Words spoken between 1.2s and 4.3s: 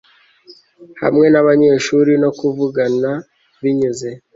nabanyeshuri no kuvugana binyuze